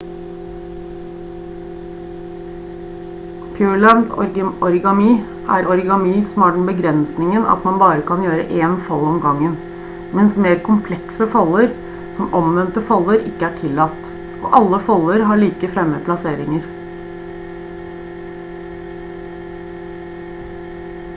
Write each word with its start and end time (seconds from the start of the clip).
pureland 3.57 4.07
origami 4.67 5.11
er 5.57 5.69
origami 5.73 6.13
som 6.29 6.45
har 6.45 6.55
den 6.55 6.65
begrensningen 6.69 7.45
at 7.53 7.67
man 7.69 7.77
bare 7.83 8.05
kan 8.13 8.25
gjøre 8.27 8.47
én 8.63 8.73
fold 8.87 9.05
om 9.11 9.19
gangen 9.27 9.53
mens 10.21 10.39
mer 10.47 10.57
komplekse 10.69 11.29
folder 11.35 11.77
som 12.17 12.33
omvendte 12.41 12.85
folder 12.89 13.29
ikke 13.33 13.49
er 13.51 13.59
tillatt 13.61 14.09
og 14.47 14.51
alle 14.61 14.81
folder 14.91 15.27
har 15.33 15.41
likefremme 15.45 16.01
plasseringer 16.09 16.69